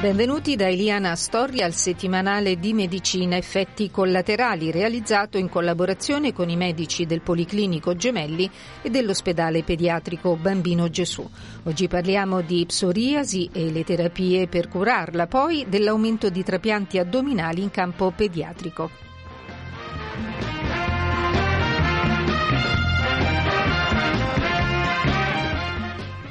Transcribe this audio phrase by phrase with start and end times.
[0.00, 6.56] Benvenuti da Eliana Storia al settimanale di medicina effetti collaterali realizzato in collaborazione con i
[6.56, 8.48] medici del Policlinico Gemelli
[8.80, 11.28] e dell'ospedale pediatrico Bambino Gesù.
[11.64, 17.72] Oggi parliamo di psoriasi e le terapie per curarla, poi dell'aumento di trapianti addominali in
[17.72, 19.07] campo pediatrico.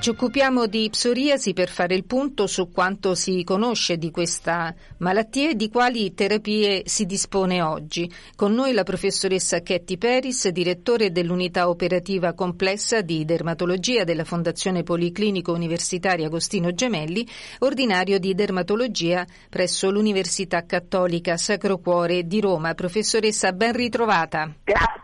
[0.08, 5.50] Ci occupiamo di psoriasi per fare il punto su quanto si conosce di questa malattia
[5.50, 8.10] e di quali terapie si dispone oggi.
[8.34, 15.52] Con noi la professoressa Ketty Peris, direttore dell'unità operativa complessa di dermatologia della Fondazione Policlinico
[15.52, 17.28] Universitaria Agostino Gemelli,
[17.60, 22.74] ordinario di dermatologia presso l'Università Cattolica Sacro Cuore di Roma.
[22.76, 24.56] Professoressa, ben ritrovata.
[24.64, 24.97] Grazie,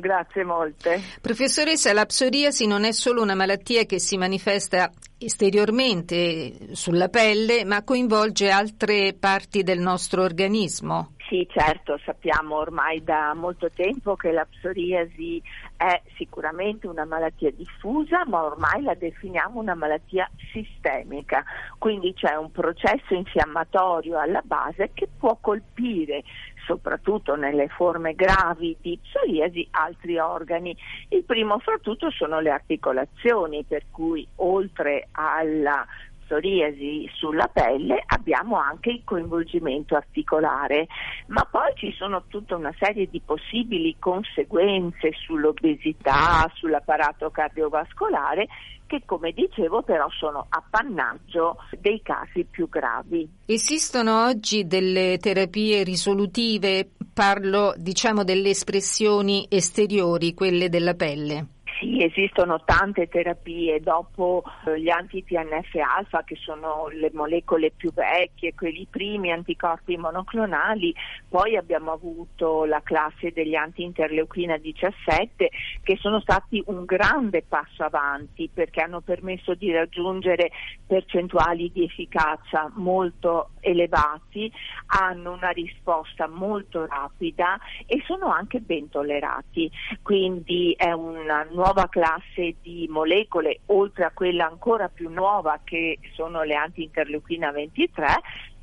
[0.00, 1.00] grazie molte.
[1.20, 7.82] Professoressa, la psoriasi non è solo una malattia che si manifesta esteriormente sulla pelle, ma
[7.82, 11.12] coinvolge altre parti del nostro organismo.
[11.28, 15.42] Sì, certo, sappiamo ormai da molto tempo che la psoriasi
[15.76, 21.44] è sicuramente una malattia diffusa, ma ormai la definiamo una malattia sistemica,
[21.76, 26.24] quindi c'è un processo infiammatorio alla base che può colpire
[26.68, 30.76] soprattutto nelle forme gravi di psoriasi, altri organi.
[31.08, 35.86] Il primo fra tutto sono le articolazioni, per cui oltre alla
[36.28, 40.86] psoriasi sulla pelle abbiamo anche il coinvolgimento articolare,
[41.28, 48.46] ma poi ci sono tutta una serie di possibili conseguenze sull'obesità, sull'apparato cardiovascolare
[48.86, 53.28] che come dicevo però sono appannaggio dei casi più gravi.
[53.46, 61.57] Esistono oggi delle terapie risolutive, parlo diciamo delle espressioni esteriori, quelle della pelle?
[61.78, 68.84] Sì, esistono tante terapie dopo eh, gli anti-TNF-alfa che sono le molecole più vecchie, quelli
[68.90, 70.92] primi anticorpi monoclonali,
[71.28, 75.50] poi abbiamo avuto la classe degli anti-interleuchina 17
[75.84, 80.50] che sono stati un grande passo avanti perché hanno permesso di raggiungere
[80.84, 84.50] percentuali di efficacia molto elevati,
[84.86, 87.56] hanno una risposta molto rapida
[87.86, 89.70] e sono anche ben tollerati.
[90.02, 96.42] Quindi è una nuova classe di molecole, oltre a quella ancora più nuova che sono
[96.42, 98.06] le anti-interleuchina 23,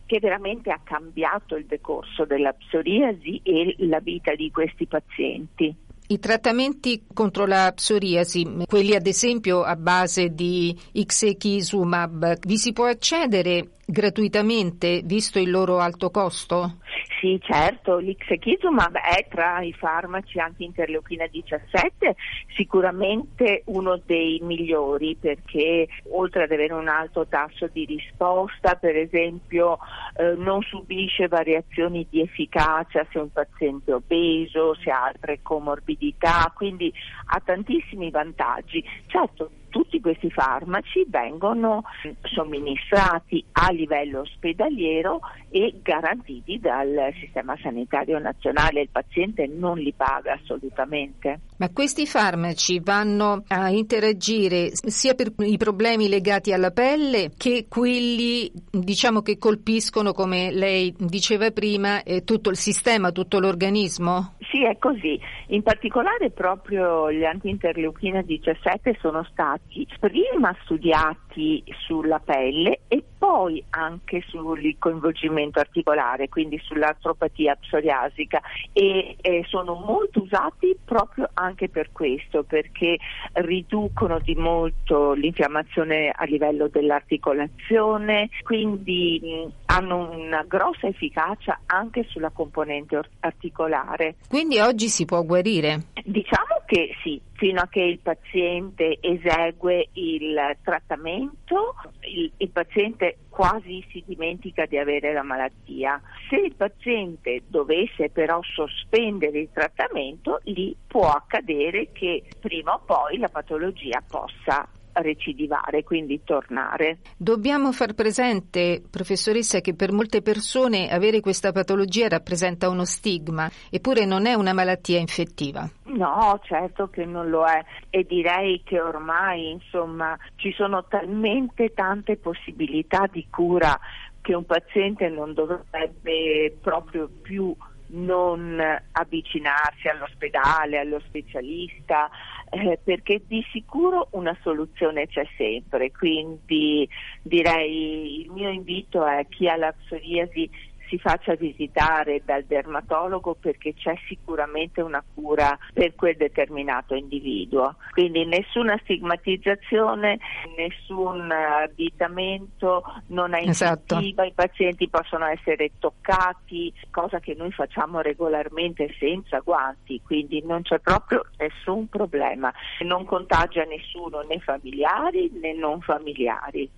[0.05, 5.75] che veramente ha cambiato il decorso della psoriasi e la vita di questi pazienti.
[6.07, 12.85] I trattamenti contro la psoriasi, quelli ad esempio a base di Ixekizumab, vi si può
[12.85, 16.77] accedere gratuitamente visto il loro alto costo?
[17.25, 22.15] Sì, certo, l'Ixekizumab è tra i farmaci anti-interleuchina 17
[22.55, 29.79] sicuramente uno dei migliori perché oltre ad avere un alto tasso di risposta, per esempio
[30.17, 36.53] eh, non subisce variazioni di efficacia se un paziente è obeso, se ha altre comorbidità,
[36.55, 36.93] quindi
[37.29, 38.87] ha tantissimi vantaggi.
[39.07, 41.83] Certo, tutti questi farmaci vengono
[42.21, 45.19] somministrati a livello ospedaliero
[45.49, 51.41] e garantiti dal sistema sanitario nazionale, il paziente non li paga assolutamente.
[51.57, 58.49] Ma questi farmaci vanno a interagire sia per i problemi legati alla pelle che quelli
[58.71, 64.34] diciamo che colpiscono, come lei diceva prima, tutto il sistema, tutto l'organismo?
[64.55, 65.19] Sì, è così.
[65.47, 74.23] In particolare proprio gli anti-interleuchina 17 sono stati prima studiati sulla pelle e poi anche
[74.27, 78.39] sul coinvolgimento articolare, quindi sull'artropatia psoriasica
[78.71, 82.99] e eh, sono molto usati proprio anche per questo, perché
[83.33, 92.29] riducono di molto l'infiammazione a livello dell'articolazione, quindi mh, hanno una grossa efficacia anche sulla
[92.29, 94.17] componente articolare.
[94.29, 95.85] Quindi oggi si può guarire?
[96.03, 103.85] Diciamo che sì, fino a che il paziente esegue il trattamento, il, il, paziente quasi
[103.91, 106.01] si dimentica di avere la malattia.
[106.29, 113.17] Se il paziente dovesse però sospendere il trattamento, lì può accadere che prima o poi
[113.17, 114.67] la patologia possa
[115.01, 116.99] recidivare, quindi tornare.
[117.17, 124.05] Dobbiamo far presente, professoressa, che per molte persone avere questa patologia rappresenta uno stigma, eppure
[124.05, 125.69] non è una malattia infettiva.
[125.95, 132.17] No, certo che non lo è e direi che ormai insomma ci sono talmente tante
[132.17, 133.79] possibilità di cura
[134.21, 137.55] che un paziente non dovrebbe proprio più
[137.87, 138.59] non
[138.91, 142.09] avvicinarsi all'ospedale, allo specialista,
[142.49, 145.91] eh, perché di sicuro una soluzione c'è sempre.
[145.91, 146.89] Quindi
[147.21, 150.49] direi il mio invito è chi ha la psoriasi
[150.95, 157.75] si faccia visitare dal dermatologo perché c'è sicuramente una cura per quel determinato individuo.
[157.91, 160.19] Quindi nessuna stigmatizzazione,
[160.57, 163.99] nessun avvitamento, non è esatto.
[163.99, 170.79] i pazienti possono essere toccati, cosa che noi facciamo regolarmente senza guanti, quindi non c'è
[170.79, 172.53] proprio nessun problema.
[172.79, 176.69] Non contagia nessuno, né familiari né non familiari.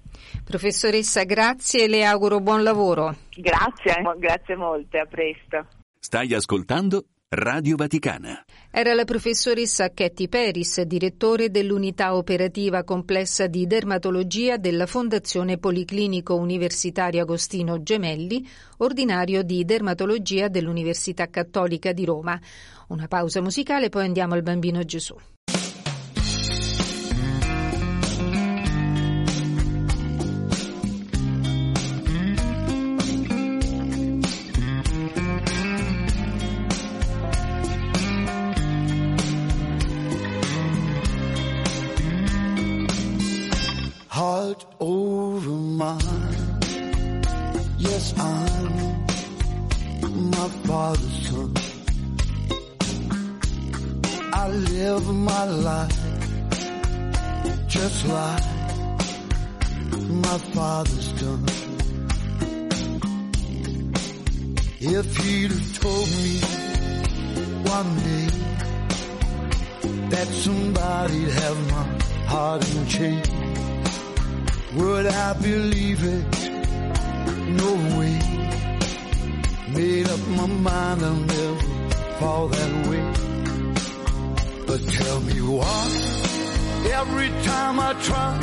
[0.44, 3.16] Professoressa, grazie e le auguro buon lavoro.
[3.36, 5.68] Grazie, grazie molte, a presto.
[6.00, 8.46] Stai ascoltando Radio Vaticana.
[8.72, 17.24] Era la professoressa Ketty Peris, direttore dell'unità operativa complessa di dermatologia della Fondazione Policlinico Universitario
[17.24, 22.40] Agostino Gemelli, ordinario di dermatologia dell'Università Cattolica di Roma.
[22.88, 25.18] Una pausa musicale, poi andiamo al Bambino Gesù.
[50.48, 51.54] My father's son.
[54.34, 56.00] I live my life
[57.68, 58.44] just like
[60.10, 61.46] my father's done.
[64.80, 66.40] If he'd have told me
[67.76, 68.28] one day
[70.12, 71.86] that somebody'd have my
[72.28, 73.30] heart in chains
[74.76, 76.47] would I believe it?
[80.48, 81.56] My mind I'll never
[82.20, 83.04] fall that way.
[84.66, 85.88] But tell me why.
[87.00, 88.40] Every time I try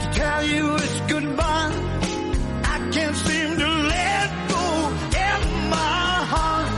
[0.00, 1.72] to tell you it's goodbye,
[2.74, 4.64] I can't seem to let go
[5.28, 5.40] in
[5.70, 6.68] my heart.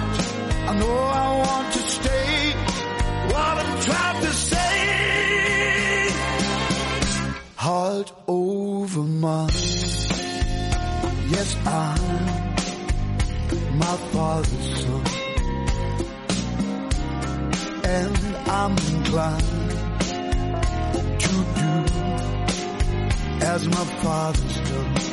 [0.68, 2.52] I know I want to stay.
[3.32, 4.74] What I'm trying to say.
[7.56, 9.48] Heart over mine.
[11.34, 12.01] Yes, I'm
[13.82, 15.04] my father's son.
[17.84, 18.16] And
[18.60, 19.70] I'm inclined
[21.24, 21.72] to do
[23.52, 25.11] as my father's done.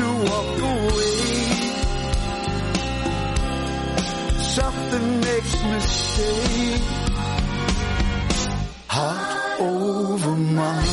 [0.00, 1.16] To walk away.
[4.58, 6.80] Something makes me stay
[8.86, 10.86] heart over mine.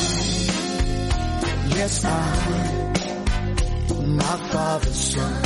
[1.78, 2.66] Yes, I'm
[4.18, 5.42] my father's son.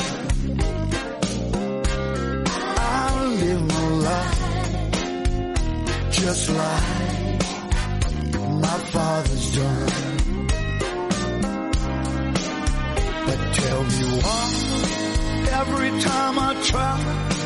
[2.78, 4.40] I live my life
[6.12, 7.42] just like
[8.66, 10.19] my father's done.
[13.70, 14.46] Tell me why.
[15.62, 17.39] Every time I try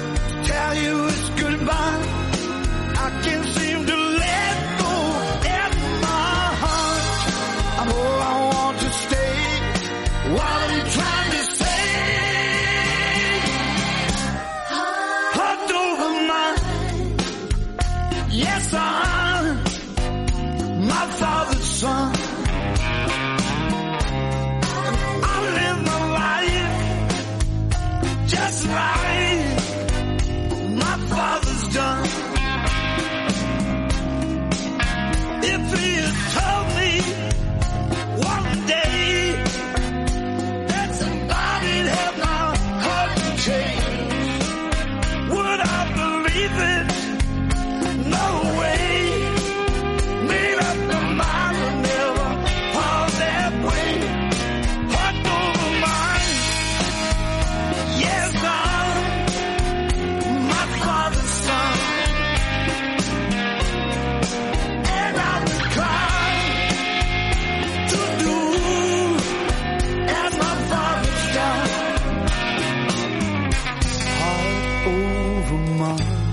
[74.85, 76.23] over mine.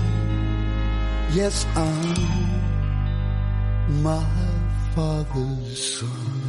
[1.33, 1.65] Yes,
[4.03, 4.23] my
[4.95, 6.41] father's son.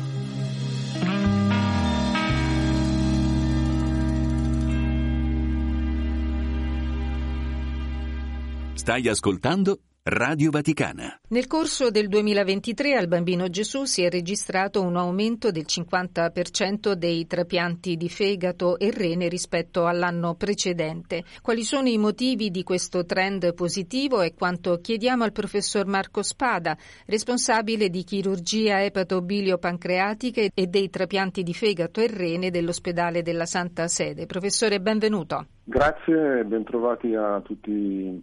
[8.74, 11.16] Stai ascoltando Radio Vaticana.
[11.28, 17.24] Nel corso del 2023 al Bambino Gesù si è registrato un aumento del 50% dei
[17.24, 21.22] trapianti di fegato e rene rispetto all'anno precedente.
[21.40, 26.76] Quali sono i motivi di questo trend positivo e quanto chiediamo al professor Marco Spada,
[27.06, 34.26] responsabile di chirurgia epatobilio-pancreatiche e dei trapianti di fegato e rene dell'ospedale della Santa Sede.
[34.26, 35.46] Professore, benvenuto.
[35.64, 37.70] Grazie e bentrovati a tutti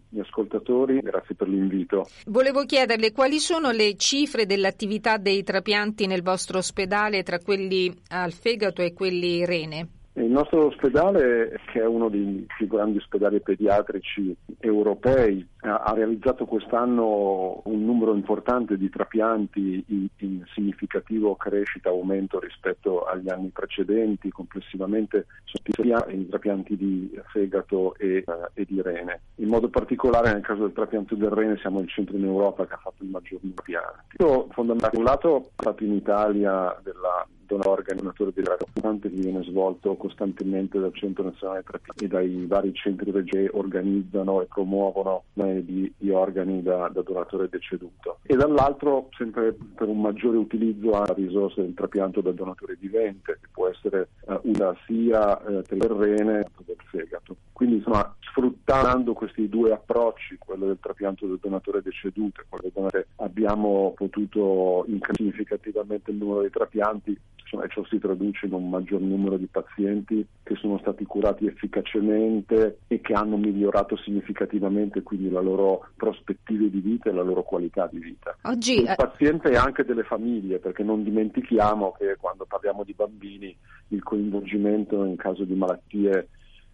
[0.09, 2.05] gli ascoltatori, grazie per l'invito.
[2.25, 8.33] Volevo chiederle quali sono le cifre dell'attività dei trapianti nel vostro ospedale tra quelli al
[8.33, 9.98] fegato e quelli rene?
[10.19, 17.61] Il nostro ospedale, che è uno dei più grandi ospedali pediatrici europei, ha realizzato quest'anno
[17.63, 24.29] un numero importante di trapianti in, in significativo crescita, aumento rispetto agli anni precedenti.
[24.29, 29.21] Complessivamente sono i trapianti di fegato e, uh, e, di rene.
[29.35, 32.73] In modo particolare nel caso del trapianto del rene siamo il centro in Europa che
[32.73, 34.17] ha fatto il maggior numero di trapianti.
[34.51, 37.25] Fondamentalmente, un lato fatto in Italia della
[37.55, 42.73] organi, donatore di trapiante che viene svolto costantemente dal Centro Nazionale Trapianti e dai vari
[42.73, 48.19] centri che organizzano e promuovono di, di organi da, da, donatore deceduto.
[48.23, 53.47] E dall'altro, sempre per un maggiore utilizzo a risorse del trapianto da donatore vivente, che
[53.51, 57.35] può essere uh, una sia uh, per il rene che del fegato.
[57.51, 62.71] Quindi insomma, sfruttando questi due approcci, quello del trapianto del donatore deceduto e quello del
[62.73, 68.69] donatore, abbiamo potuto incrementare significativamente il numero di trapianti insomma, ciò si traduce in un
[68.69, 75.29] maggior numero di pazienti che sono stati curati efficacemente e che hanno migliorato significativamente quindi
[75.29, 78.35] la loro prospettiva di vita e la loro qualità di vita.
[78.43, 83.55] Oggi, il paziente e anche delle famiglie, perché non dimentichiamo che quando parliamo di bambini
[83.89, 86.27] il coinvolgimento in caso di malattie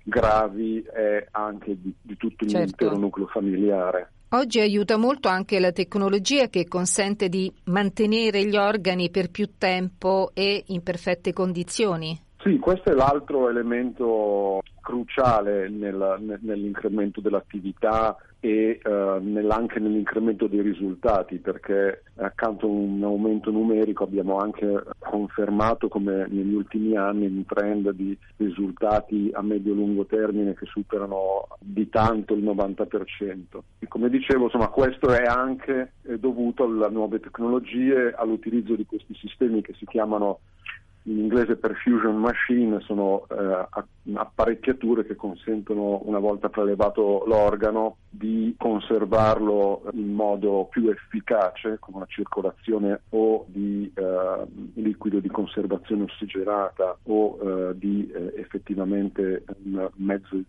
[0.04, 2.66] gravi è anche di, di tutto certo.
[2.66, 4.12] l'intero nucleo familiare.
[4.36, 10.32] Oggi aiuta molto anche la tecnologia che consente di mantenere gli organi per più tempo
[10.34, 12.20] e in perfette condizioni.
[12.44, 21.38] Sì, questo è l'altro elemento cruciale nel, nell'incremento dell'attività e nel, anche nell'incremento dei risultati
[21.38, 27.90] perché accanto a un aumento numerico abbiamo anche confermato come negli ultimi anni un trend
[27.94, 33.60] di risultati a medio-lungo termine che superano di tanto il 90%.
[33.80, 39.62] E come dicevo, insomma, questo è anche dovuto alle nuove tecnologie, all'utilizzo di questi sistemi
[39.62, 40.40] che si chiamano
[41.08, 43.68] in inglese perfusion machine sono eh,
[44.14, 52.08] apparecchiature che consentono una volta prelevato l'organo di conservarlo in modo più efficace con una
[52.08, 60.36] circolazione o di eh, liquido di conservazione ossigenata o eh, di eh, effettivamente un mezzo
[60.36, 60.44] di,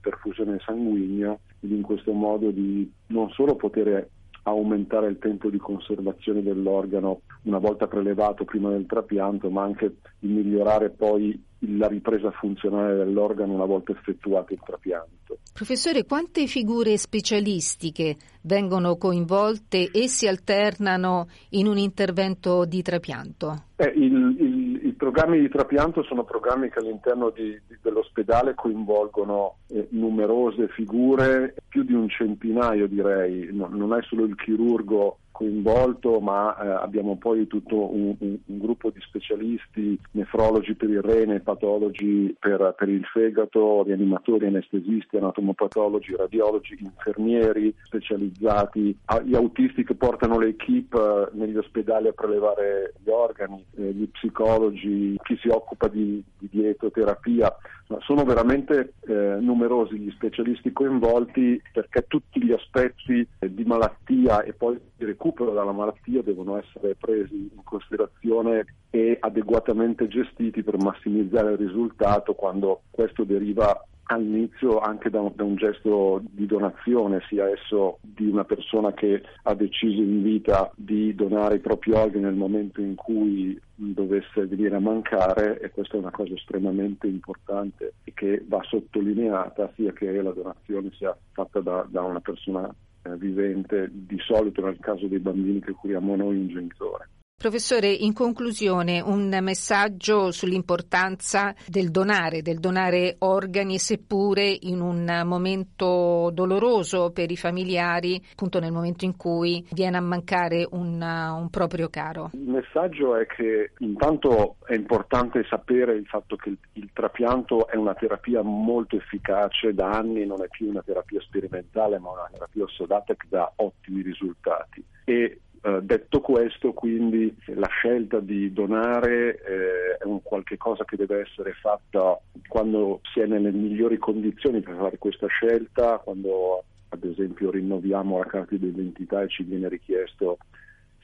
[0.00, 4.08] perfusione sanguigna ed in questo modo di non solo poter
[4.44, 10.28] aumentare il tempo di conservazione dell'organo una volta prelevato prima del trapianto, ma anche di
[10.28, 15.38] migliorare poi la ripresa funzionale dell'organo una volta effettuato il trapianto.
[15.52, 23.66] Professore, quante figure specialistiche vengono coinvolte e si alternano in un intervento di trapianto?
[23.76, 24.63] Eh, il, il,
[25.04, 31.82] programmi di trapianto sono programmi che all'interno di, di, dell'ospedale coinvolgono eh, numerose figure, più
[31.82, 37.48] di un centinaio direi, no, non è solo il chirurgo coinvolto, ma eh, abbiamo poi
[37.48, 43.04] tutto un, un, un, gruppo di specialisti, nefrologi per il rene, patologi per, per, il
[43.04, 51.56] fegato, rianimatori, anestesisti, anatomopatologi, radiologi, infermieri specializzati, gli autisti che portano le equip eh, negli
[51.56, 57.52] ospedali a prelevare gli organi, eh, gli psicologi, chi si occupa di, di dietoterapia.
[57.98, 64.52] Sono veramente eh, numerosi gli specialisti coinvolti perché tutti gli aspetti eh, di malattia e
[64.52, 71.52] poi di recupero dalla malattia devono essere presi in considerazione e adeguatamente gestiti per massimizzare
[71.52, 77.48] il risultato quando questo deriva all'inizio anche da un, da un, gesto di donazione, sia
[77.48, 82.34] esso di una persona che ha deciso in vita di donare i propri organi nel
[82.34, 88.12] momento in cui dovesse venire a mancare e questa è una cosa estremamente importante e
[88.12, 92.72] che va sottolineata sia che la donazione sia fatta da, da una persona
[93.16, 97.08] vivente, di solito nel caso dei bambini che curiamo noi un genitore.
[97.44, 106.30] Professore, in conclusione un messaggio sull'importanza del donare, del donare organi, seppure in un momento
[106.32, 111.90] doloroso per i familiari, appunto nel momento in cui viene a mancare un, un proprio
[111.90, 112.30] caro.
[112.32, 117.76] Il messaggio è che intanto è importante sapere il fatto che il, il trapianto è
[117.76, 122.62] una terapia molto efficace, da anni non è più una terapia sperimentale, ma una terapia
[122.64, 124.82] ossedata che dà ottimi risultati.
[125.04, 130.96] E Uh, detto questo, quindi la scelta di donare eh, è un qualche cosa che
[130.96, 137.02] deve essere fatta quando si è nelle migliori condizioni per fare questa scelta, quando ad
[137.04, 140.36] esempio rinnoviamo la carta di identità e ci viene richiesto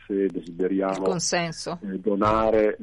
[0.06, 1.06] se desideriamo
[1.80, 2.76] eh, donare,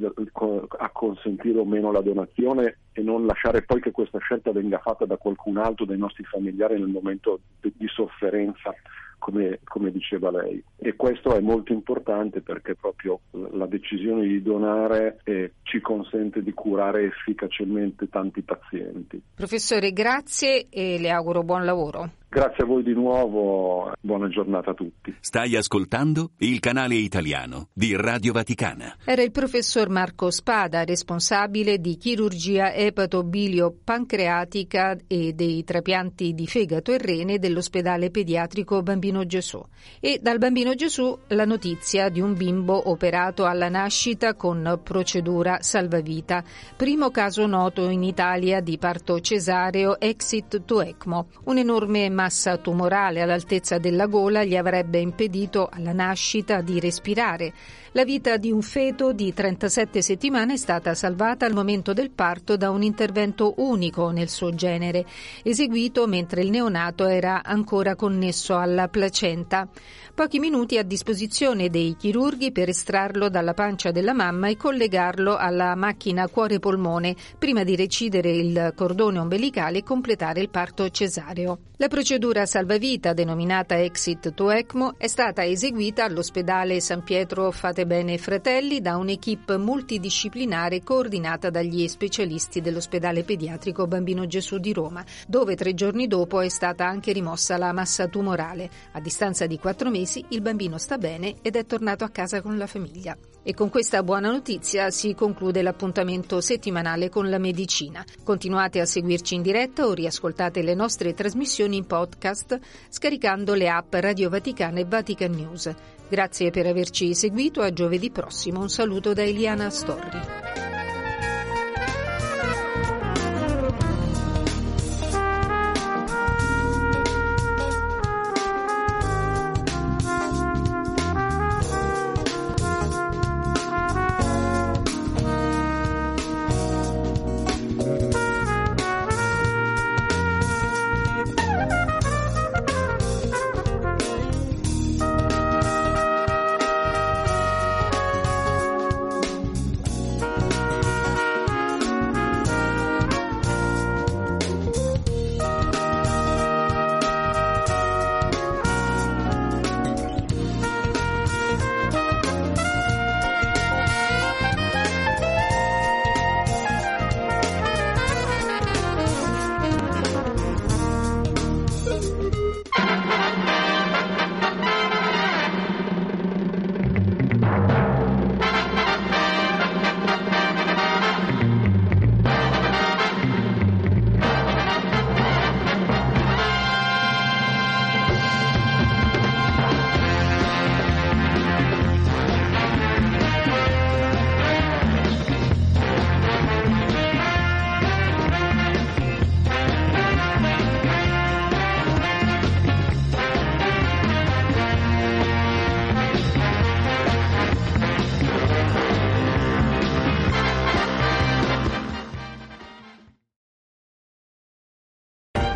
[0.77, 5.05] a consentire o meno la donazione e non lasciare poi che questa scelta venga fatta
[5.05, 8.73] da qualcun altro dei nostri familiari nel momento di sofferenza
[9.17, 10.63] come, come, diceva lei.
[10.77, 16.53] E questo è molto importante perché proprio la decisione di donare eh, ci consente di
[16.53, 19.21] curare efficacemente tanti pazienti.
[19.35, 22.11] Professore, grazie e le auguro buon lavoro.
[22.29, 25.15] Grazie a voi di nuovo, buona giornata a tutti.
[25.21, 28.97] Stai ascoltando il canale italiano di Radio Vaticana.
[29.05, 36.97] Era il professor Marco Spada, responsabile di chirurgia epatobilio-pancreatica e dei trapianti di fegato e
[36.97, 39.63] rene dell'ospedale pediatrico Bambino Gesù.
[40.01, 46.43] E dal Bambino Gesù la notizia di un bimbo operato alla nascita con procedura salvavita.
[46.75, 51.29] Primo caso noto in Italia di parto cesareo exit to ECMO.
[51.45, 57.53] Un'enorme massa tumorale all'altezza della gola gli avrebbe impedito alla nascita di respirare.
[57.93, 62.57] La vita di un feto di 37 settimane è stata salvata al momento del parto
[62.57, 65.05] da un intervento unico nel suo genere,
[65.41, 69.69] eseguito mentre il neonato era ancora connesso alla placenta.
[70.13, 75.73] Pochi minuti a disposizione dei chirurghi per estrarlo dalla pancia della mamma e collegarlo alla
[75.75, 81.59] macchina cuore-polmone prima di recidere il cordone ombelicale e completare il parto cesareo.
[81.79, 88.17] La procedura salvavita, denominata Exit to ECMO, è stata eseguita all'ospedale San Pietro Fate Bene
[88.17, 95.73] Fratelli da un'equipe multidisciplinare coordinata dagli specialisti dell'ospedale pediatrico Bambino Gesù di Roma, dove tre
[95.73, 98.69] giorni dopo è stata anche rimossa la massa tumorale.
[98.91, 102.57] A distanza di quattro mesi il bambino sta bene ed è tornato a casa con
[102.57, 103.15] la famiglia.
[103.41, 108.03] E con questa buona notizia si conclude l'appuntamento settimanale con la medicina.
[108.21, 113.93] Continuate a seguirci in diretta o riascoltate le nostre trasmissioni in podcast scaricando le app
[113.93, 115.73] Radio Vaticana e Vatican News.
[116.09, 120.66] Grazie per averci seguito, a giovedì prossimo un saluto da Eliana Storri.